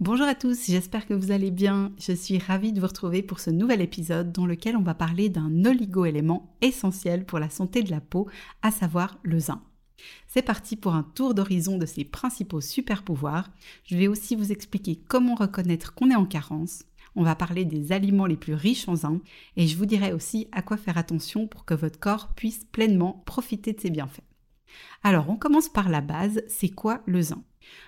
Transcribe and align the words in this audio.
Bonjour 0.00 0.28
à 0.28 0.36
tous, 0.36 0.66
j'espère 0.68 1.08
que 1.08 1.14
vous 1.14 1.32
allez 1.32 1.50
bien. 1.50 1.90
Je 1.98 2.12
suis 2.12 2.38
ravie 2.38 2.72
de 2.72 2.80
vous 2.80 2.86
retrouver 2.86 3.20
pour 3.20 3.40
ce 3.40 3.50
nouvel 3.50 3.80
épisode 3.80 4.30
dans 4.30 4.46
lequel 4.46 4.76
on 4.76 4.82
va 4.82 4.94
parler 4.94 5.28
d'un 5.28 5.64
oligo-élément 5.64 6.54
essentiel 6.60 7.26
pour 7.26 7.40
la 7.40 7.50
santé 7.50 7.82
de 7.82 7.90
la 7.90 8.00
peau, 8.00 8.28
à 8.62 8.70
savoir 8.70 9.18
le 9.24 9.40
zinc. 9.40 9.60
C'est 10.28 10.42
parti 10.42 10.76
pour 10.76 10.94
un 10.94 11.02
tour 11.02 11.34
d'horizon 11.34 11.78
de 11.78 11.84
ses 11.84 12.04
principaux 12.04 12.60
super 12.60 13.02
pouvoirs. 13.02 13.50
Je 13.82 13.96
vais 13.96 14.06
aussi 14.06 14.36
vous 14.36 14.52
expliquer 14.52 15.02
comment 15.08 15.34
reconnaître 15.34 15.92
qu'on 15.94 16.12
est 16.12 16.14
en 16.14 16.26
carence. 16.26 16.84
On 17.16 17.24
va 17.24 17.34
parler 17.34 17.64
des 17.64 17.90
aliments 17.90 18.26
les 18.26 18.36
plus 18.36 18.54
riches 18.54 18.88
en 18.88 18.94
zinc 18.94 19.20
et 19.56 19.66
je 19.66 19.76
vous 19.76 19.86
dirai 19.86 20.12
aussi 20.12 20.46
à 20.52 20.62
quoi 20.62 20.76
faire 20.76 20.96
attention 20.96 21.48
pour 21.48 21.64
que 21.64 21.74
votre 21.74 21.98
corps 21.98 22.28
puisse 22.36 22.64
pleinement 22.70 23.24
profiter 23.26 23.72
de 23.72 23.80
ses 23.80 23.90
bienfaits. 23.90 24.22
Alors 25.02 25.28
on 25.28 25.36
commence 25.36 25.68
par 25.68 25.88
la 25.88 26.02
base, 26.02 26.40
c'est 26.46 26.68
quoi 26.68 27.02
le 27.06 27.20
zinc? 27.20 27.42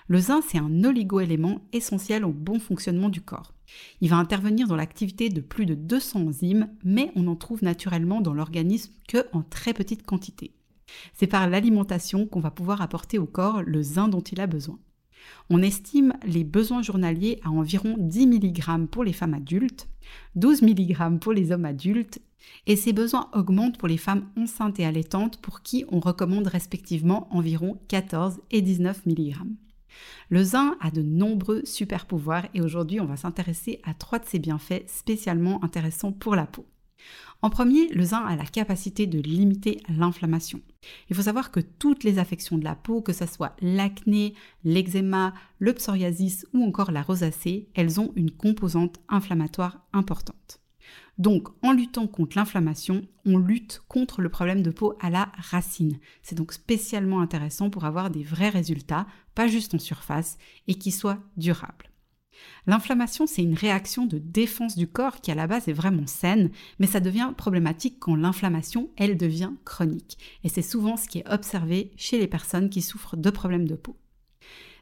Le 0.08 0.18
zinc, 0.18 0.42
c'est 0.48 0.58
un 0.58 0.82
oligoélément 0.84 1.60
essentiel 1.72 2.24
au 2.24 2.32
bon 2.32 2.58
fonctionnement 2.58 3.08
du 3.08 3.20
corps. 3.20 3.54
Il 4.00 4.10
va 4.10 4.16
intervenir 4.16 4.66
dans 4.66 4.74
l'activité 4.74 5.28
de 5.28 5.40
plus 5.40 5.66
de 5.66 5.74
200 5.74 6.26
enzymes, 6.26 6.68
mais 6.82 7.12
on 7.14 7.28
en 7.28 7.36
trouve 7.36 7.62
naturellement 7.62 8.20
dans 8.20 8.34
l'organisme 8.34 8.92
que 9.06 9.24
en 9.32 9.42
très 9.42 9.72
petite 9.72 10.04
quantité. 10.04 10.52
C'est 11.14 11.28
par 11.28 11.48
l'alimentation 11.48 12.26
qu'on 12.26 12.40
va 12.40 12.50
pouvoir 12.50 12.82
apporter 12.82 13.18
au 13.18 13.26
corps 13.26 13.62
le 13.62 13.82
zinc 13.82 14.10
dont 14.10 14.20
il 14.20 14.40
a 14.40 14.48
besoin. 14.48 14.78
On 15.48 15.62
estime 15.62 16.14
les 16.24 16.44
besoins 16.44 16.82
journaliers 16.82 17.38
à 17.44 17.50
environ 17.50 17.94
10 17.98 18.26
mg 18.26 18.86
pour 18.86 19.04
les 19.04 19.12
femmes 19.12 19.34
adultes, 19.34 19.88
12 20.34 20.62
mg 20.62 21.20
pour 21.20 21.32
les 21.32 21.52
hommes 21.52 21.66
adultes, 21.66 22.20
et 22.66 22.76
ces 22.76 22.92
besoins 22.92 23.28
augmentent 23.32 23.78
pour 23.78 23.88
les 23.88 23.96
femmes 23.96 24.26
enceintes 24.36 24.80
et 24.80 24.84
allaitantes 24.84 25.40
pour 25.40 25.62
qui 25.62 25.84
on 25.88 26.00
recommande 26.00 26.46
respectivement 26.46 27.28
environ 27.30 27.78
14 27.88 28.40
et 28.50 28.62
19 28.62 29.06
mg. 29.06 29.36
Le 30.28 30.42
zinc 30.42 30.76
a 30.80 30.90
de 30.90 31.02
nombreux 31.02 31.62
super 31.64 32.06
pouvoirs 32.06 32.46
et 32.54 32.60
aujourd'hui 32.60 33.00
on 33.00 33.06
va 33.06 33.16
s'intéresser 33.16 33.80
à 33.84 33.94
trois 33.94 34.18
de 34.18 34.26
ses 34.26 34.38
bienfaits 34.38 34.88
spécialement 34.88 35.62
intéressants 35.64 36.12
pour 36.12 36.36
la 36.36 36.46
peau. 36.46 36.66
En 37.42 37.48
premier, 37.48 37.88
le 37.88 38.04
zinc 38.04 38.22
a 38.26 38.36
la 38.36 38.44
capacité 38.44 39.06
de 39.06 39.18
limiter 39.18 39.80
l'inflammation. 39.88 40.60
Il 41.08 41.16
faut 41.16 41.22
savoir 41.22 41.50
que 41.50 41.60
toutes 41.60 42.04
les 42.04 42.18
affections 42.18 42.58
de 42.58 42.64
la 42.64 42.74
peau, 42.74 43.00
que 43.00 43.14
ce 43.14 43.26
soit 43.26 43.56
l'acné, 43.62 44.34
l'eczéma, 44.64 45.32
le 45.58 45.72
psoriasis 45.72 46.46
ou 46.52 46.62
encore 46.64 46.90
la 46.90 47.02
rosacée, 47.02 47.68
elles 47.74 47.98
ont 47.98 48.12
une 48.14 48.30
composante 48.30 49.00
inflammatoire 49.08 49.86
importante. 49.92 50.59
Donc, 51.20 51.48
en 51.62 51.72
luttant 51.72 52.06
contre 52.06 52.38
l'inflammation, 52.38 53.02
on 53.26 53.36
lutte 53.36 53.82
contre 53.88 54.22
le 54.22 54.30
problème 54.30 54.62
de 54.62 54.70
peau 54.70 54.94
à 55.00 55.10
la 55.10 55.30
racine. 55.34 55.98
C'est 56.22 56.34
donc 56.34 56.54
spécialement 56.54 57.20
intéressant 57.20 57.68
pour 57.68 57.84
avoir 57.84 58.08
des 58.08 58.22
vrais 58.22 58.48
résultats, 58.48 59.06
pas 59.34 59.46
juste 59.46 59.74
en 59.74 59.78
surface, 59.78 60.38
et 60.66 60.76
qui 60.76 60.90
soient 60.90 61.18
durables. 61.36 61.90
L'inflammation, 62.66 63.26
c'est 63.26 63.42
une 63.42 63.52
réaction 63.52 64.06
de 64.06 64.16
défense 64.16 64.78
du 64.78 64.88
corps 64.88 65.20
qui 65.20 65.30
à 65.30 65.34
la 65.34 65.46
base 65.46 65.68
est 65.68 65.74
vraiment 65.74 66.06
saine, 66.06 66.52
mais 66.78 66.86
ça 66.86 67.00
devient 67.00 67.34
problématique 67.36 67.98
quand 67.98 68.16
l'inflammation, 68.16 68.88
elle, 68.96 69.18
devient 69.18 69.52
chronique. 69.66 70.16
Et 70.42 70.48
c'est 70.48 70.62
souvent 70.62 70.96
ce 70.96 71.06
qui 71.06 71.18
est 71.18 71.30
observé 71.30 71.92
chez 71.96 72.18
les 72.18 72.28
personnes 72.28 72.70
qui 72.70 72.80
souffrent 72.80 73.18
de 73.18 73.28
problèmes 73.28 73.68
de 73.68 73.76
peau. 73.76 73.94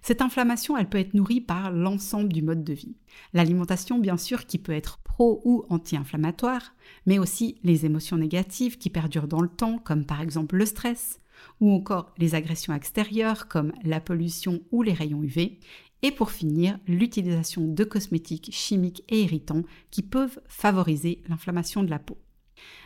Cette 0.03 0.22
inflammation, 0.22 0.76
elle 0.76 0.88
peut 0.88 0.98
être 0.98 1.14
nourrie 1.14 1.41
par 1.41 1.70
l'ensemble 1.70 2.32
du 2.32 2.42
mode 2.42 2.64
de 2.64 2.72
vie. 2.72 2.97
L'alimentation, 3.32 3.98
bien 3.98 4.16
sûr, 4.16 4.47
qui 4.47 4.59
peut 4.59 4.72
être 4.72 4.98
pro 4.98 5.42
ou 5.44 5.64
anti-inflammatoire, 5.69 6.75
mais 7.06 7.19
aussi 7.19 7.59
les 7.64 7.86
émotions 7.86 8.16
négatives 8.16 8.78
qui 8.78 8.91
perdurent 8.91 9.28
dans 9.28 9.41
le 9.41 9.48
temps, 9.48 9.78
comme 9.78 10.04
par 10.04 10.20
exemple 10.20 10.56
le 10.56 10.66
stress, 10.66 11.20
ou 11.60 11.72
encore 11.72 12.12
les 12.19 12.34
agressions 12.34 12.75
extérieures, 12.75 13.48
comme 13.48 13.72
la 13.82 14.00
pollution 14.00 14.60
ou 14.70 14.82
les 14.82 14.92
rayons 14.92 15.22
UV, 15.22 15.58
et 16.03 16.12
pour 16.12 16.31
finir, 16.31 16.78
l'utilisation 16.87 17.66
de 17.66 17.84
cosmétiques 17.84 18.50
chimiques 18.53 19.03
et 19.08 19.22
irritants 19.22 19.64
qui 19.91 20.03
peuvent 20.03 20.41
favoriser 20.47 21.22
l'inflammation 21.28 21.82
de 21.82 21.91
la 21.91 21.98
peau. 21.98 22.19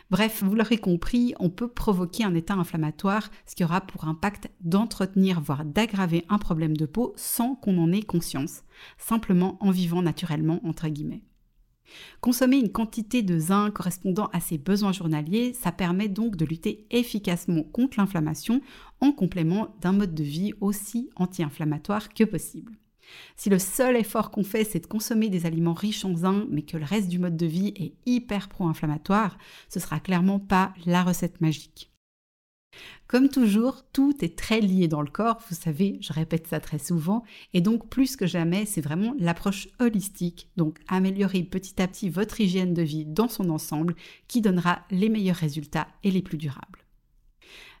Bref, 0.09 0.43
vous 0.43 0.53
l'aurez 0.53 0.77
compris, 0.77 1.33
on 1.39 1.49
peut 1.49 1.67
provoquer 1.67 2.23
un 2.23 2.35
état 2.35 2.53
inflammatoire, 2.53 3.31
ce 3.47 3.55
qui 3.55 3.63
aura 3.63 3.81
pour 3.81 4.05
impact 4.05 4.49
d'entretenir, 4.61 5.41
voire 5.41 5.65
d'aggraver 5.65 6.25
un 6.29 6.37
problème 6.37 6.77
de 6.77 6.85
peau 6.85 7.13
sans 7.15 7.55
qu'on 7.55 7.77
en 7.77 7.91
ait 7.91 8.03
conscience, 8.03 8.63
simplement 8.97 9.57
en 9.59 9.71
vivant 9.71 10.01
naturellement, 10.01 10.59
entre 10.65 10.87
guillemets. 10.87 11.23
Consommer 12.21 12.57
une 12.57 12.71
quantité 12.71 13.21
de 13.21 13.37
zinc 13.37 13.73
correspondant 13.73 14.29
à 14.33 14.39
ses 14.39 14.57
besoins 14.57 14.93
journaliers, 14.93 15.53
ça 15.53 15.71
permet 15.71 16.07
donc 16.07 16.35
de 16.35 16.45
lutter 16.45 16.87
efficacement 16.91 17.63
contre 17.63 17.99
l'inflammation 17.99 18.61
en 19.01 19.11
complément 19.11 19.75
d'un 19.81 19.91
mode 19.91 20.15
de 20.15 20.23
vie 20.23 20.53
aussi 20.61 21.09
anti-inflammatoire 21.15 22.09
que 22.09 22.23
possible. 22.23 22.77
Si 23.35 23.49
le 23.49 23.59
seul 23.59 23.95
effort 23.95 24.31
qu'on 24.31 24.43
fait, 24.43 24.63
c'est 24.63 24.79
de 24.79 24.87
consommer 24.87 25.29
des 25.29 25.45
aliments 25.45 25.73
riches 25.73 26.05
en 26.05 26.15
zinc, 26.15 26.45
mais 26.49 26.63
que 26.63 26.77
le 26.77 26.85
reste 26.85 27.09
du 27.09 27.19
mode 27.19 27.37
de 27.37 27.45
vie 27.45 27.73
est 27.75 27.93
hyper 28.05 28.49
pro-inflammatoire, 28.49 29.37
ce 29.69 29.79
sera 29.79 29.99
clairement 29.99 30.39
pas 30.39 30.73
la 30.85 31.03
recette 31.03 31.41
magique. 31.41 31.89
Comme 33.07 33.29
toujours, 33.29 33.83
tout 33.93 34.15
est 34.21 34.37
très 34.37 34.59
lié 34.59 34.87
dans 34.87 35.01
le 35.01 35.09
corps, 35.09 35.39
vous 35.47 35.55
savez, 35.55 35.99
je 36.01 36.13
répète 36.13 36.47
ça 36.47 36.59
très 36.59 36.79
souvent, 36.79 37.23
et 37.53 37.61
donc 37.61 37.87
plus 37.87 38.15
que 38.15 38.25
jamais, 38.25 38.65
c'est 38.65 38.81
vraiment 38.81 39.13
l'approche 39.19 39.67
holistique, 39.79 40.49
donc 40.57 40.79
améliorer 40.87 41.43
petit 41.43 41.81
à 41.81 41.87
petit 41.87 42.09
votre 42.09 42.41
hygiène 42.41 42.73
de 42.73 42.81
vie 42.81 43.05
dans 43.05 43.27
son 43.27 43.49
ensemble, 43.49 43.95
qui 44.27 44.41
donnera 44.41 44.83
les 44.89 45.09
meilleurs 45.09 45.35
résultats 45.35 45.87
et 46.03 46.11
les 46.11 46.23
plus 46.23 46.37
durables. 46.37 46.82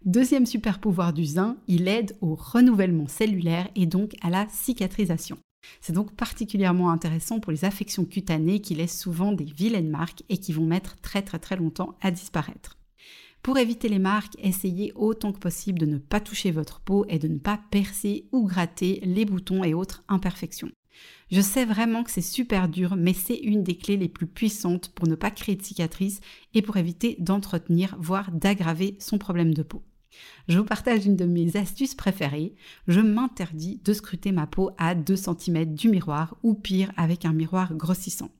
Deuxième 0.05 0.45
super 0.45 0.79
pouvoir 0.79 1.13
du 1.13 1.23
zinc, 1.23 1.55
il 1.69 1.87
aide 1.87 2.17
au 2.19 2.35
renouvellement 2.35 3.07
cellulaire 3.07 3.69
et 3.75 3.85
donc 3.85 4.15
à 4.21 4.29
la 4.29 4.45
cicatrisation. 4.49 5.37
C'est 5.79 5.93
donc 5.93 6.13
particulièrement 6.13 6.91
intéressant 6.91 7.39
pour 7.39 7.53
les 7.53 7.63
affections 7.63 8.03
cutanées 8.03 8.59
qui 8.59 8.75
laissent 8.75 8.99
souvent 8.99 9.31
des 9.31 9.45
vilaines 9.45 9.89
marques 9.89 10.23
et 10.27 10.39
qui 10.39 10.51
vont 10.51 10.65
mettre 10.65 10.99
très 10.99 11.21
très 11.21 11.39
très 11.39 11.55
longtemps 11.55 11.97
à 12.01 12.11
disparaître. 12.11 12.77
Pour 13.43 13.57
éviter 13.57 13.87
les 13.87 13.99
marques, 13.99 14.35
essayez 14.39 14.91
autant 14.95 15.31
que 15.31 15.39
possible 15.39 15.79
de 15.79 15.85
ne 15.85 15.99
pas 15.99 16.19
toucher 16.19 16.51
votre 16.51 16.81
peau 16.81 17.05
et 17.07 17.17
de 17.17 17.29
ne 17.29 17.39
pas 17.39 17.61
percer 17.71 18.27
ou 18.33 18.45
gratter 18.45 18.99
les 19.05 19.23
boutons 19.23 19.63
et 19.63 19.73
autres 19.73 20.03
imperfections. 20.09 20.71
Je 21.31 21.39
sais 21.39 21.63
vraiment 21.63 22.03
que 22.03 22.11
c'est 22.11 22.21
super 22.21 22.67
dur, 22.67 22.97
mais 22.97 23.13
c'est 23.13 23.37
une 23.37 23.63
des 23.63 23.77
clés 23.77 23.97
les 23.97 24.09
plus 24.09 24.27
puissantes 24.27 24.89
pour 24.89 25.07
ne 25.07 25.15
pas 25.15 25.31
créer 25.31 25.55
de 25.55 25.63
cicatrices 25.63 26.19
et 26.53 26.61
pour 26.61 26.75
éviter 26.75 27.15
d'entretenir, 27.19 27.95
voire 27.99 28.31
d'aggraver 28.33 28.97
son 28.99 29.17
problème 29.17 29.53
de 29.53 29.63
peau. 29.63 29.81
Je 30.47 30.59
vous 30.59 30.65
partage 30.65 31.05
une 31.05 31.15
de 31.15 31.25
mes 31.25 31.55
astuces 31.55 31.95
préférées. 31.95 32.55
Je 32.87 32.99
m'interdis 32.99 33.81
de 33.83 33.93
scruter 33.93 34.31
ma 34.31 34.47
peau 34.47 34.71
à 34.77 34.95
2 34.95 35.15
cm 35.15 35.73
du 35.73 35.89
miroir 35.89 36.35
ou 36.43 36.53
pire 36.53 36.91
avec 36.97 37.25
un 37.25 37.33
miroir 37.33 37.73
grossissant. 37.73 38.31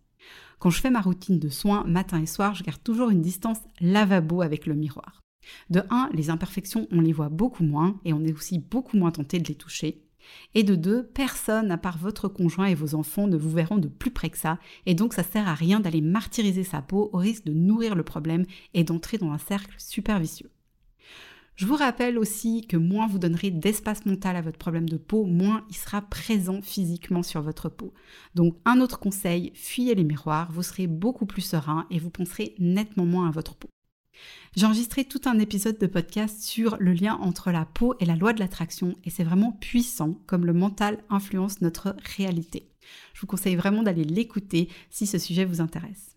Quand 0.60 0.70
je 0.70 0.80
fais 0.80 0.90
ma 0.90 1.02
routine 1.02 1.40
de 1.40 1.50
soins 1.50 1.84
matin 1.86 2.22
et 2.22 2.26
soir, 2.26 2.56
je 2.56 2.64
garde 2.64 2.82
toujours 2.84 3.10
une 3.10 3.22
distance 3.22 3.60
lavabo 3.82 4.42
avec 4.42 4.66
le 4.66 4.76
miroir. 4.76 5.22
De 5.70 5.82
1, 5.90 6.10
les 6.14 6.30
imperfections, 6.30 6.88
on 6.92 7.02
les 7.02 7.12
voit 7.12 7.30
beaucoup 7.30 7.64
moins 7.64 8.00
et 8.06 8.14
on 8.14 8.24
est 8.24 8.34
aussi 8.34 8.60
beaucoup 8.60 8.98
moins 8.98 9.12
tenté 9.12 9.40
de 9.40 9.48
les 9.48 9.56
toucher. 9.56 10.04
Et 10.56 10.64
de 10.64 10.76
2, 10.76 11.08
personne 11.08 11.72
à 11.72 11.78
part 11.78 11.98
votre 11.98 12.28
conjoint 12.28 12.68
et 12.68 12.76
vos 12.76 12.96
enfants 12.96 13.28
ne 13.28 13.38
vous 13.38 13.50
verront 13.50 13.78
de 13.78 13.90
plus 13.90 14.12
près 14.12 14.30
que 14.30 14.38
ça, 14.38 14.58
et 14.86 14.96
donc 14.96 15.14
ça 15.14 15.24
sert 15.24 15.48
à 15.48 15.54
rien 15.54 15.80
d'aller 15.80 16.02
martyriser 16.02 16.64
sa 16.64 16.82
peau 16.82 17.10
au 17.12 17.18
risque 17.18 17.46
de 17.46 17.54
nourrir 17.54 17.96
le 17.96 18.04
problème 18.04 18.46
et 18.74 18.84
d'entrer 18.84 19.18
dans 19.18 19.32
un 19.32 19.38
cercle 19.38 19.76
super 19.78 20.20
vicieux. 20.20 20.50
Je 21.56 21.68
vous 21.68 21.76
rappelle 21.76 22.18
aussi 22.18 22.66
que 22.66 22.78
moins 22.78 23.08
vous 23.08 23.20
donnerez 23.20 23.52
d'espace 23.52 24.08
mental 24.08 24.36
à 24.36 24.42
votre 24.42 24.58
problème 24.58 24.90
de 24.90 24.98
peau, 24.98 25.26
moins 25.26 25.64
il 25.70 25.76
sera 25.76 26.02
présent 26.02 26.62
physiquement 26.64 27.22
sur 27.22 27.44
votre 27.44 27.70
peau. 27.70 27.94
Donc 28.34 28.56
un 28.66 28.82
autre 28.82 29.00
conseil, 29.00 29.52
fuyez 29.54 29.94
les 29.94 30.04
miroirs, 30.04 30.52
vous 30.52 30.64
serez 30.64 30.88
beaucoup 30.88 31.28
plus 31.28 31.44
serein 31.44 31.86
et 31.92 32.00
vous 32.00 32.10
penserez 32.10 32.56
nettement 32.58 33.06
moins 33.06 33.28
à 33.28 33.32
votre 33.32 33.56
peau. 33.56 33.70
J'ai 34.56 34.66
enregistré 34.66 35.06
tout 35.06 35.22
un 35.26 35.38
épisode 35.38 35.78
de 35.78 35.88
podcast 35.88 36.42
sur 36.42 36.78
le 36.80 36.94
lien 36.94 37.16
entre 37.22 37.52
la 37.52 37.66
peau 37.66 37.96
et 38.00 38.06
la 38.06 38.16
loi 38.16 38.34
de 38.34 38.40
l'attraction 38.40 38.96
et 39.04 39.12
c'est 39.12 39.24
vraiment 39.24 39.52
puissant 39.52 40.20
comme 40.26 40.48
le 40.48 40.54
mental 40.54 41.04
influence 41.10 41.62
notre 41.62 41.96
réalité. 42.18 42.72
Je 43.14 43.22
vous 43.22 43.28
conseille 43.28 43.56
vraiment 43.56 43.84
d'aller 43.84 44.04
l'écouter 44.04 44.70
si 44.90 45.06
ce 45.06 45.20
sujet 45.20 45.46
vous 45.46 45.62
intéresse. 45.62 46.13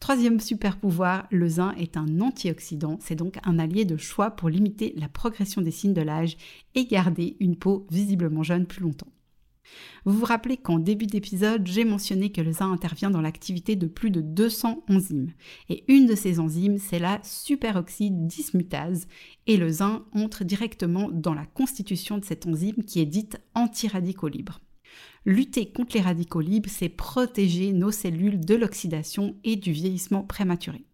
Troisième 0.00 0.38
super 0.38 0.78
pouvoir, 0.78 1.26
le 1.30 1.48
zinc 1.48 1.74
est 1.76 1.96
un 1.96 2.20
antioxydant, 2.20 2.98
c'est 3.00 3.16
donc 3.16 3.38
un 3.44 3.58
allié 3.58 3.84
de 3.84 3.96
choix 3.96 4.30
pour 4.30 4.48
limiter 4.48 4.94
la 4.96 5.08
progression 5.08 5.60
des 5.60 5.72
signes 5.72 5.92
de 5.92 6.02
l'âge 6.02 6.36
et 6.74 6.86
garder 6.86 7.36
une 7.40 7.56
peau 7.56 7.86
visiblement 7.90 8.44
jeune 8.44 8.66
plus 8.66 8.82
longtemps. 8.82 9.12
Vous 10.04 10.16
vous 10.18 10.24
rappelez 10.24 10.56
qu'en 10.56 10.78
début 10.78 11.06
d'épisode, 11.06 11.66
j'ai 11.66 11.84
mentionné 11.84 12.30
que 12.30 12.40
le 12.40 12.52
zinc 12.52 12.72
intervient 12.72 13.10
dans 13.10 13.20
l'activité 13.20 13.76
de 13.76 13.86
plus 13.86 14.10
de 14.10 14.20
200 14.20 14.84
enzymes. 14.88 15.32
Et 15.68 15.84
une 15.92 16.06
de 16.06 16.14
ces 16.14 16.40
enzymes, 16.40 16.78
c'est 16.78 16.98
la 16.98 17.20
superoxyde 17.22 18.26
dismutase. 18.26 19.08
Et 19.46 19.56
le 19.56 19.68
zinc 19.68 20.04
entre 20.14 20.44
directement 20.44 21.10
dans 21.10 21.34
la 21.34 21.44
constitution 21.44 22.18
de 22.18 22.24
cette 22.24 22.46
enzyme 22.46 22.84
qui 22.84 23.00
est 23.00 23.06
dite 23.06 23.38
anti-radicaux 23.54 24.28
libres. 24.28 24.60
Lutter 25.28 25.66
contre 25.66 25.94
les 25.94 26.00
radicaux 26.00 26.40
libres, 26.40 26.70
c'est 26.72 26.88
protéger 26.88 27.74
nos 27.74 27.90
cellules 27.90 28.40
de 28.40 28.54
l'oxydation 28.54 29.36
et 29.44 29.56
du 29.56 29.72
vieillissement 29.72 30.22
prématuré. 30.22 30.86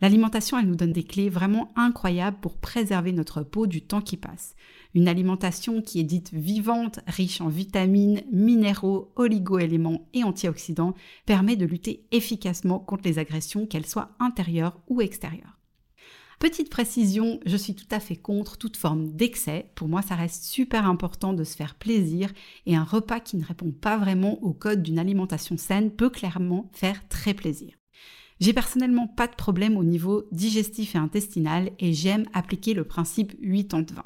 L'alimentation, 0.00 0.58
elle 0.58 0.68
nous 0.68 0.74
donne 0.74 0.94
des 0.94 1.02
clés 1.02 1.28
vraiment 1.28 1.70
incroyables 1.76 2.38
pour 2.40 2.56
préserver 2.56 3.12
notre 3.12 3.42
peau 3.42 3.66
du 3.66 3.82
temps 3.82 4.00
qui 4.00 4.16
passe. 4.16 4.54
Une 4.94 5.06
alimentation 5.06 5.82
qui 5.82 6.00
est 6.00 6.04
dite 6.04 6.32
vivante, 6.32 7.00
riche 7.06 7.42
en 7.42 7.48
vitamines, 7.48 8.22
minéraux, 8.32 9.12
oligoéléments 9.16 10.08
et 10.14 10.24
antioxydants 10.24 10.94
permet 11.26 11.56
de 11.56 11.66
lutter 11.66 12.06
efficacement 12.10 12.78
contre 12.78 13.02
les 13.04 13.18
agressions, 13.18 13.66
qu'elles 13.66 13.84
soient 13.84 14.16
intérieures 14.18 14.80
ou 14.88 15.02
extérieures. 15.02 15.57
Petite 16.38 16.70
précision, 16.70 17.40
je 17.46 17.56
suis 17.56 17.74
tout 17.74 17.88
à 17.90 17.98
fait 17.98 18.14
contre 18.14 18.58
toute 18.58 18.76
forme 18.76 19.10
d'excès. 19.10 19.72
Pour 19.74 19.88
moi, 19.88 20.02
ça 20.02 20.14
reste 20.14 20.44
super 20.44 20.86
important 20.86 21.32
de 21.32 21.42
se 21.42 21.56
faire 21.56 21.74
plaisir 21.74 22.32
et 22.64 22.76
un 22.76 22.84
repas 22.84 23.18
qui 23.18 23.36
ne 23.36 23.44
répond 23.44 23.72
pas 23.72 23.96
vraiment 23.96 24.40
au 24.44 24.52
code 24.52 24.84
d'une 24.84 25.00
alimentation 25.00 25.56
saine 25.56 25.90
peut 25.90 26.10
clairement 26.10 26.70
faire 26.72 27.08
très 27.08 27.34
plaisir. 27.34 27.74
J'ai 28.38 28.52
personnellement 28.52 29.08
pas 29.08 29.26
de 29.26 29.34
problème 29.34 29.76
au 29.76 29.82
niveau 29.82 30.28
digestif 30.30 30.94
et 30.94 30.98
intestinal 30.98 31.72
et 31.80 31.92
j'aime 31.92 32.26
appliquer 32.32 32.72
le 32.72 32.84
principe 32.84 33.34
80-20. 33.42 34.02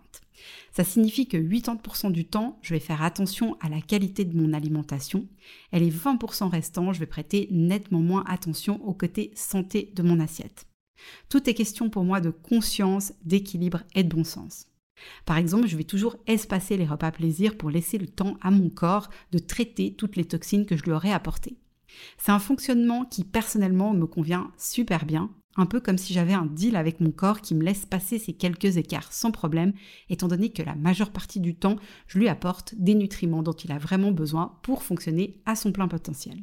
Ça 0.73 0.85
signifie 0.85 1.29
que 1.29 1.37
80% 1.37 2.13
du 2.13 2.25
temps, 2.25 2.59
je 2.63 2.73
vais 2.73 2.81
faire 2.81 3.03
attention 3.03 3.59
à 3.61 3.69
la 3.69 3.83
qualité 3.83 4.25
de 4.25 4.35
mon 4.35 4.55
alimentation 4.55 5.29
et 5.73 5.79
les 5.79 5.91
20% 5.91 6.49
restants, 6.49 6.95
je 6.95 7.01
vais 7.01 7.07
prêter 7.07 7.49
nettement 7.51 8.01
moins 8.01 8.25
attention 8.27 8.83
au 8.87 8.95
côté 8.95 9.33
santé 9.35 9.93
de 9.95 10.03
mon 10.03 10.19
assiette. 10.19 10.67
Tout 11.29 11.49
est 11.49 11.55
question 11.55 11.91
pour 11.91 12.05
moi 12.05 12.21
de 12.21 12.31
conscience, 12.31 13.13
d'équilibre 13.25 13.83
et 13.95 14.05
de 14.05 14.15
bon 14.15 14.25
sens. 14.25 14.67
Par 15.25 15.37
exemple, 15.37 15.67
je 15.67 15.77
vais 15.77 15.85
toujours 15.85 16.17
espacer 16.27 16.77
les 16.77 16.87
repas 16.87 17.11
plaisir 17.11 17.57
pour 17.57 17.71
laisser 17.71 17.99
le 17.99 18.07
temps 18.07 18.37
à 18.41 18.51
mon 18.51 18.71
corps 18.71 19.09
de 19.33 19.39
traiter 19.39 19.95
toutes 19.95 20.17
les 20.17 20.25
toxines 20.25 20.67
que 20.67 20.77
je 20.77 20.85
lui 20.85 20.93
aurais 20.93 21.13
apportées. 21.13 21.57
C'est 22.19 22.33
un 22.33 22.39
fonctionnement 22.39 23.05
qui 23.05 23.25
personnellement 23.25 23.93
me 23.93 24.07
convient 24.07 24.51
super 24.57 25.05
bien, 25.05 25.31
un 25.57 25.67
peu 25.67 25.81
comme 25.81 25.99
si 25.99 26.15
j'avais 26.15 26.33
un 26.33 26.47
deal 26.47 26.77
avec 26.77 27.01
mon 27.01 27.11
corps 27.11 27.43
qui 27.43 27.55
me 27.55 27.63
laisse 27.63 27.85
passer 27.85 28.19
ces 28.19 28.33
quelques 28.33 28.79
écarts 28.79 29.13
sans 29.13 29.31
problème, 29.31 29.73
étant 30.09 30.29
donné 30.29 30.51
que 30.51 30.63
la 30.63 30.75
majeure 30.75 31.11
partie 31.11 31.41
du 31.41 31.55
temps, 31.55 31.77
je 32.07 32.19
lui 32.19 32.29
apporte 32.29 32.75
des 32.77 32.95
nutriments 32.95 33.43
dont 33.43 33.53
il 33.53 33.73
a 33.73 33.79
vraiment 33.79 34.13
besoin 34.13 34.59
pour 34.63 34.83
fonctionner 34.83 35.41
à 35.45 35.55
son 35.55 35.73
plein 35.73 35.89
potentiel. 35.89 36.43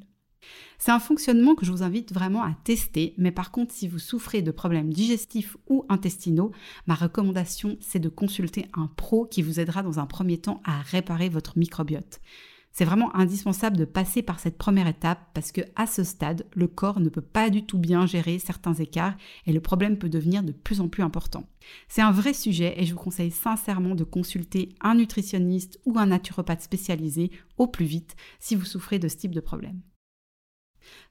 C'est 0.77 0.91
un 0.91 0.99
fonctionnement 0.99 1.55
que 1.55 1.65
je 1.65 1.71
vous 1.71 1.83
invite 1.83 2.13
vraiment 2.13 2.41
à 2.41 2.55
tester, 2.63 3.13
mais 3.17 3.31
par 3.31 3.51
contre, 3.51 3.73
si 3.73 3.87
vous 3.87 3.99
souffrez 3.99 4.41
de 4.41 4.51
problèmes 4.51 4.93
digestifs 4.93 5.57
ou 5.67 5.85
intestinaux, 5.89 6.51
ma 6.87 6.95
recommandation, 6.95 7.77
c'est 7.81 7.99
de 7.99 8.07
consulter 8.07 8.65
un 8.73 8.87
pro 8.87 9.25
qui 9.25 9.41
vous 9.41 9.59
aidera 9.59 9.83
dans 9.83 9.99
un 9.99 10.05
premier 10.05 10.37
temps 10.37 10.61
à 10.63 10.79
réparer 10.81 11.27
votre 11.27 11.57
microbiote. 11.57 12.21
C'est 12.71 12.85
vraiment 12.85 13.13
indispensable 13.15 13.77
de 13.77 13.83
passer 13.83 14.21
par 14.21 14.39
cette 14.39 14.57
première 14.57 14.87
étape 14.87 15.19
parce 15.33 15.51
que 15.51 15.61
à 15.75 15.85
ce 15.85 16.03
stade, 16.03 16.45
le 16.53 16.67
corps 16.67 16.99
ne 16.99 17.09
peut 17.09 17.19
pas 17.19 17.49
du 17.49 17.65
tout 17.65 17.77
bien 17.77 18.05
gérer 18.05 18.39
certains 18.39 18.75
écarts 18.75 19.17
et 19.47 19.51
le 19.51 19.59
problème 19.59 19.97
peut 19.97 20.07
devenir 20.07 20.43
de 20.43 20.51
plus 20.53 20.79
en 20.79 20.87
plus 20.87 21.03
important. 21.03 21.45
C'est 21.87 22.01
un 22.03 22.11
vrai 22.11 22.33
sujet 22.33 22.75
et 22.77 22.85
je 22.85 22.93
vous 22.93 22.99
conseille 22.99 23.31
sincèrement 23.31 23.95
de 23.95 24.03
consulter 24.03 24.69
un 24.81 24.95
nutritionniste 24.95 25.79
ou 25.85 25.97
un 25.97 26.05
naturopathe 26.05 26.61
spécialisé 26.61 27.31
au 27.57 27.67
plus 27.67 27.85
vite 27.85 28.15
si 28.39 28.55
vous 28.55 28.65
souffrez 28.65 28.99
de 28.99 29.07
ce 29.07 29.17
type 29.17 29.35
de 29.35 29.41
problème. 29.41 29.81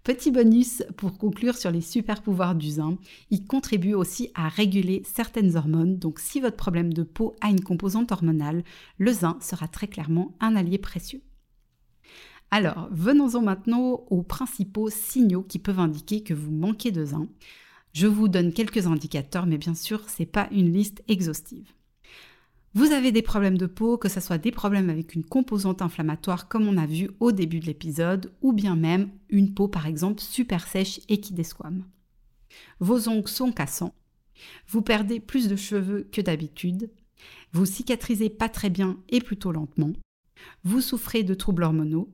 Petit 0.05 0.31
bonus 0.31 0.83
pour 0.97 1.19
conclure 1.19 1.57
sur 1.57 1.71
les 1.71 1.81
super 1.81 2.23
pouvoirs 2.23 2.55
du 2.55 2.71
zinc, 2.71 2.99
il 3.31 3.45
contribue 3.45 3.95
aussi 3.95 4.31
à 4.35 4.49
réguler 4.49 5.03
certaines 5.05 5.57
hormones, 5.57 5.99
donc 5.99 6.19
si 6.19 6.41
votre 6.41 6.57
problème 6.57 6.93
de 6.93 7.03
peau 7.03 7.37
a 7.41 7.51
une 7.51 7.63
composante 7.63 8.13
hormonale, 8.13 8.65
le 8.97 9.13
zinc 9.13 9.43
sera 9.43 9.69
très 9.69 9.89
clairement 9.89 10.35
un 10.41 10.57
allié 10.57 10.79
précieux. 10.79 11.23
Alors, 12.51 12.89
venons-en 12.91 13.43
maintenant 13.43 14.05
aux 14.09 14.23
principaux 14.23 14.89
signaux 14.89 15.43
qui 15.43 15.59
peuvent 15.59 15.81
indiquer 15.81 16.23
que 16.23 16.33
vous 16.33 16.51
manquez 16.51 16.91
de 16.91 17.05
zinc. 17.05 17.29
Je 17.93 18.07
vous 18.07 18.29
donne 18.29 18.53
quelques 18.53 18.87
indicateurs, 18.87 19.47
mais 19.47 19.59
bien 19.59 19.75
sûr, 19.75 20.09
ce 20.09 20.23
n'est 20.23 20.27
pas 20.27 20.49
une 20.53 20.73
liste 20.73 21.03
exhaustive. 21.09 21.73
Vous 22.75 22.93
avez 22.93 23.13
des 23.13 23.23
problèmes 23.23 23.57
de 23.57 23.67
peau, 23.67 23.97
que 23.97 24.09
ce 24.09 24.21
soit 24.21 24.39
des 24.39 24.51
problèmes 24.53 24.91
avec 24.91 25.15
une 25.15 25.25
composante 25.25 25.81
inflammatoire 25.81 26.49
comme 26.49 26.69
on 26.69 26.77
a 26.77 26.87
vu 26.87 27.11
au 27.19 27.33
début 27.33 27.61
de 27.61 27.67
l'épisode, 27.67 28.33
ou 28.43 28.53
bien 28.53 28.77
même 28.77 29.11
une 29.31 29.55
peau 29.55 29.69
par 29.69 29.87
exemple 29.87 30.21
super 30.21 30.67
sèche 30.67 31.01
et 31.09 31.21
qui 31.21 31.33
desquame. 31.33 31.85
Vos 32.79 33.09
ongles 33.09 33.29
sont 33.29 33.53
cassants, 33.53 33.95
vous 34.69 34.83
perdez 34.83 35.19
plus 35.19 35.49
de 35.49 35.57
cheveux 35.57 36.09
que 36.13 36.21
d'habitude, 36.21 36.91
vous 37.53 37.67
cicatrisez 37.67 38.29
pas 38.29 38.49
très 38.49 38.71
bien 38.71 38.99
et 39.09 39.21
plutôt 39.21 39.53
lentement, 39.53 39.93
vous 40.65 40.81
souffrez 40.81 41.23
de 41.25 41.35
troubles 41.35 41.65
hormonaux, 41.65 42.13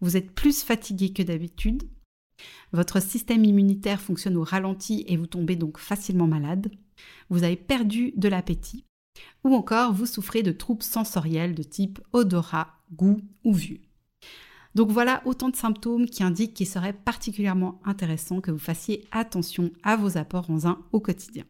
vous 0.00 0.16
êtes 0.16 0.30
plus 0.32 0.62
fatigué 0.62 1.12
que 1.12 1.22
d'habitude, 1.22 1.84
votre 2.72 3.02
système 3.02 3.44
immunitaire 3.44 4.00
fonctionne 4.00 4.36
au 4.36 4.44
ralenti 4.44 5.04
et 5.08 5.16
vous 5.16 5.26
tombez 5.26 5.56
donc 5.56 5.78
facilement 5.78 6.26
malade, 6.26 6.70
vous 7.28 7.44
avez 7.44 7.56
perdu 7.56 8.12
de 8.16 8.28
l'appétit, 8.28 8.84
ou 9.44 9.54
encore 9.54 9.92
vous 9.92 10.06
souffrez 10.06 10.42
de 10.42 10.52
troubles 10.52 10.82
sensoriels 10.82 11.54
de 11.54 11.62
type 11.62 12.00
odorat, 12.12 12.68
goût 12.92 13.20
ou 13.44 13.52
vue. 13.54 13.80
Donc 14.74 14.90
voilà 14.90 15.22
autant 15.24 15.48
de 15.48 15.56
symptômes 15.56 16.06
qui 16.06 16.22
indiquent 16.22 16.54
qu'il 16.54 16.66
serait 16.66 16.92
particulièrement 16.92 17.80
intéressant 17.84 18.40
que 18.40 18.50
vous 18.50 18.58
fassiez 18.58 19.04
attention 19.10 19.70
à 19.82 19.96
vos 19.96 20.16
apports 20.16 20.50
en 20.50 20.58
zinc 20.58 20.78
au 20.92 21.00
quotidien. 21.00 21.44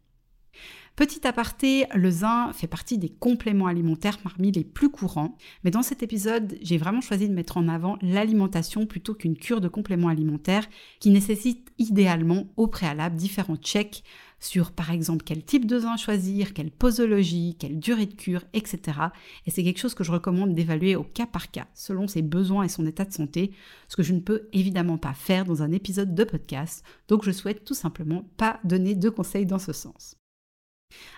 Petit 0.97 1.25
aparté, 1.25 1.85
le 1.95 2.11
zinc 2.11 2.53
fait 2.53 2.67
partie 2.67 2.97
des 2.97 3.09
compléments 3.09 3.67
alimentaires 3.67 4.17
parmi 4.17 4.51
les 4.51 4.65
plus 4.65 4.89
courants, 4.89 5.37
mais 5.63 5.71
dans 5.71 5.83
cet 5.83 6.03
épisode, 6.03 6.57
j'ai 6.61 6.77
vraiment 6.77 6.99
choisi 7.01 7.29
de 7.29 7.33
mettre 7.33 7.57
en 7.57 7.69
avant 7.69 7.97
l'alimentation 8.01 8.85
plutôt 8.85 9.15
qu'une 9.15 9.37
cure 9.37 9.61
de 9.61 9.69
compléments 9.69 10.09
alimentaires 10.09 10.67
qui 10.99 11.09
nécessite 11.09 11.71
idéalement 11.77 12.47
au 12.57 12.67
préalable 12.67 13.15
différents 13.15 13.55
checks 13.55 14.03
sur 14.41 14.71
par 14.71 14.91
exemple 14.91 15.23
quel 15.23 15.45
type 15.45 15.65
de 15.65 15.79
zinc 15.79 15.97
choisir, 15.97 16.53
quelle 16.53 16.71
posologie, 16.71 17.55
quelle 17.57 17.79
durée 17.79 18.07
de 18.07 18.15
cure, 18.15 18.43
etc. 18.53 18.97
Et 19.45 19.51
c'est 19.51 19.63
quelque 19.63 19.79
chose 19.79 19.93
que 19.93 20.03
je 20.03 20.11
recommande 20.11 20.53
d'évaluer 20.53 20.97
au 20.97 21.03
cas 21.03 21.27
par 21.27 21.51
cas, 21.51 21.67
selon 21.73 22.07
ses 22.07 22.23
besoins 22.23 22.63
et 22.63 22.69
son 22.69 22.85
état 22.85 23.05
de 23.05 23.13
santé, 23.13 23.51
ce 23.87 23.95
que 23.95 24.03
je 24.03 24.13
ne 24.13 24.19
peux 24.19 24.49
évidemment 24.51 24.97
pas 24.97 25.13
faire 25.13 25.45
dans 25.45 25.61
un 25.63 25.71
épisode 25.71 26.15
de 26.15 26.23
podcast, 26.23 26.83
donc 27.07 27.23
je 27.23 27.31
souhaite 27.31 27.63
tout 27.63 27.75
simplement 27.75 28.27
pas 28.35 28.59
donner 28.63 28.95
de 28.95 29.09
conseils 29.09 29.45
dans 29.45 29.59
ce 29.59 29.73
sens. 29.73 30.15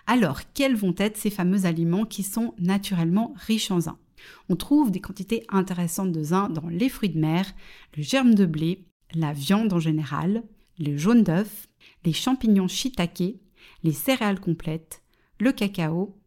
Alors, 0.06 0.42
quels 0.54 0.76
vont 0.76 0.94
être 0.98 1.18
ces 1.18 1.30
fameux 1.30 1.66
aliments 1.66 2.06
qui 2.06 2.24
sont 2.24 2.54
naturellement 2.60 3.34
riches 3.38 3.72
en 3.72 3.80
zinc 3.80 3.98
On 4.50 4.56
trouve 4.56 4.92
des 4.92 5.00
quantités 5.00 5.46
intéressantes 5.50 6.12
de 6.12 6.24
zinc 6.24 6.52
dans 6.52 6.68
les 6.68 6.90
fruits 6.90 7.10
de 7.10 7.20
mer, 7.20 7.46
le 7.98 8.04
germe 8.04 8.36
de 8.36 8.46
blé, 8.46 8.86
la 9.16 9.34
viande 9.34 9.74
en 9.74 9.80
général, 9.80 10.44
le 10.80 10.98
jaune 10.98 11.24
d'œuf, 11.24 11.68
les 12.06 12.14
champignons 12.14 12.68
shiitake, 12.68 13.36
les 13.84 13.92
céréales 13.92 14.40
complètes, 14.40 15.04
le 15.40 15.52
cacao, 15.52 16.18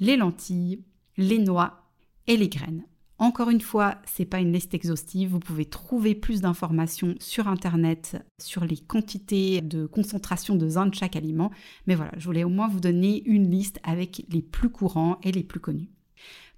les 0.00 0.16
lentilles, 0.16 0.82
les 1.16 1.38
noix 1.38 1.90
et 2.26 2.36
les 2.36 2.48
graines. 2.48 2.84
Encore 3.20 3.50
une 3.50 3.60
fois, 3.60 3.96
c'est 4.04 4.24
pas 4.24 4.38
une 4.38 4.52
liste 4.52 4.74
exhaustive. 4.74 5.30
Vous 5.30 5.40
pouvez 5.40 5.64
trouver 5.64 6.14
plus 6.14 6.40
d'informations 6.40 7.16
sur 7.18 7.48
internet 7.48 8.16
sur 8.40 8.64
les 8.64 8.76
quantités 8.76 9.60
de 9.60 9.86
concentration 9.86 10.54
de 10.54 10.68
zinc 10.68 10.90
de 10.90 10.94
chaque 10.94 11.16
aliment. 11.16 11.50
Mais 11.88 11.96
voilà, 11.96 12.12
je 12.16 12.24
voulais 12.26 12.44
au 12.44 12.48
moins 12.48 12.68
vous 12.68 12.78
donner 12.78 13.24
une 13.26 13.50
liste 13.50 13.80
avec 13.82 14.24
les 14.28 14.42
plus 14.42 14.70
courants 14.70 15.18
et 15.24 15.32
les 15.32 15.42
plus 15.42 15.58
connus. 15.58 15.90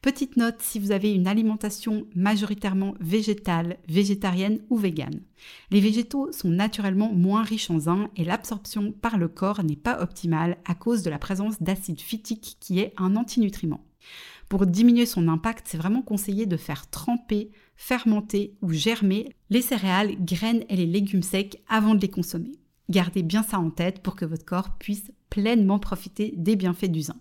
Petite 0.02 0.38
note 0.38 0.62
si 0.62 0.78
vous 0.78 0.92
avez 0.92 1.12
une 1.12 1.26
alimentation 1.26 2.06
majoritairement 2.14 2.94
végétale, 3.00 3.76
végétarienne 3.86 4.60
ou 4.70 4.78
végane. 4.78 5.20
Les 5.70 5.80
végétaux 5.80 6.32
sont 6.32 6.48
naturellement 6.48 7.12
moins 7.12 7.42
riches 7.42 7.68
en 7.70 7.80
zinc 7.80 8.10
et 8.16 8.24
l'absorption 8.24 8.92
par 8.92 9.18
le 9.18 9.28
corps 9.28 9.62
n'est 9.62 9.76
pas 9.76 10.00
optimale 10.00 10.56
à 10.64 10.74
cause 10.74 11.02
de 11.02 11.10
la 11.10 11.18
présence 11.18 11.60
d'acide 11.60 12.00
phytique 12.00 12.56
qui 12.60 12.78
est 12.78 12.94
un 12.96 13.14
antinutriment. 13.14 13.84
Pour 14.48 14.64
diminuer 14.64 15.04
son 15.04 15.28
impact, 15.28 15.66
c'est 15.68 15.76
vraiment 15.76 16.02
conseillé 16.02 16.46
de 16.46 16.56
faire 16.56 16.88
tremper, 16.88 17.50
fermenter 17.76 18.56
ou 18.62 18.72
germer 18.72 19.28
les 19.50 19.60
céréales, 19.60 20.16
graines 20.24 20.64
et 20.70 20.76
les 20.76 20.86
légumes 20.86 21.22
secs 21.22 21.62
avant 21.68 21.94
de 21.94 22.00
les 22.00 22.08
consommer. 22.08 22.52
Gardez 22.88 23.22
bien 23.22 23.42
ça 23.42 23.58
en 23.58 23.70
tête 23.70 24.02
pour 24.02 24.16
que 24.16 24.24
votre 24.24 24.46
corps 24.46 24.78
puisse 24.78 25.12
pleinement 25.28 25.78
profiter 25.78 26.32
des 26.38 26.56
bienfaits 26.56 26.90
du 26.90 27.02
zinc. 27.02 27.18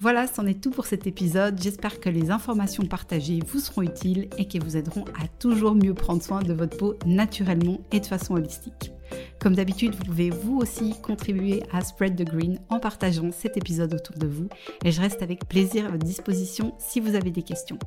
Voilà, 0.00 0.26
c'en 0.26 0.46
est 0.46 0.62
tout 0.62 0.70
pour 0.70 0.86
cet 0.86 1.06
épisode. 1.06 1.60
J'espère 1.60 2.00
que 2.00 2.10
les 2.10 2.30
informations 2.30 2.84
partagées 2.84 3.40
vous 3.46 3.60
seront 3.60 3.82
utiles 3.82 4.28
et 4.38 4.46
qu'elles 4.46 4.64
vous 4.64 4.76
aideront 4.76 5.04
à 5.22 5.28
toujours 5.28 5.74
mieux 5.74 5.94
prendre 5.94 6.22
soin 6.22 6.42
de 6.42 6.52
votre 6.52 6.76
peau 6.76 6.94
naturellement 7.06 7.80
et 7.92 8.00
de 8.00 8.06
façon 8.06 8.34
holistique. 8.34 8.92
Comme 9.38 9.54
d'habitude, 9.54 9.94
vous 9.94 10.04
pouvez 10.04 10.30
vous 10.30 10.58
aussi 10.58 10.94
contribuer 11.00 11.62
à 11.72 11.82
Spread 11.82 12.16
the 12.16 12.28
Green 12.28 12.58
en 12.68 12.80
partageant 12.80 13.30
cet 13.32 13.56
épisode 13.56 13.94
autour 13.94 14.18
de 14.18 14.26
vous 14.26 14.48
et 14.84 14.92
je 14.92 15.00
reste 15.00 15.22
avec 15.22 15.48
plaisir 15.48 15.86
à 15.86 15.90
votre 15.90 16.04
disposition 16.04 16.74
si 16.78 17.00
vous 17.00 17.14
avez 17.14 17.30
des 17.30 17.42
questions. 17.42 17.78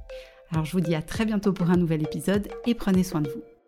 Alors 0.51 0.65
je 0.65 0.71
vous 0.71 0.81
dis 0.81 0.95
à 0.95 1.01
très 1.01 1.25
bientôt 1.25 1.53
pour 1.53 1.69
un 1.69 1.77
nouvel 1.77 2.01
épisode 2.03 2.47
et 2.65 2.73
prenez 2.73 3.03
soin 3.03 3.21
de 3.21 3.29
vous. 3.29 3.58